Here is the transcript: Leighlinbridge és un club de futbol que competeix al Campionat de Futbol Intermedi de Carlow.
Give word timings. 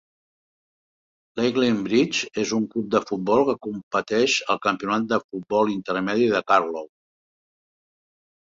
Leighlinbridge 1.39 2.29
és 2.43 2.53
un 2.59 2.65
club 2.71 2.87
de 2.95 3.01
futbol 3.09 3.43
que 3.51 3.55
competeix 3.67 4.39
al 4.55 4.63
Campionat 4.65 5.07
de 5.13 5.21
Futbol 5.27 5.73
Intermedi 5.75 6.31
de 6.33 6.43
Carlow. 6.49 6.89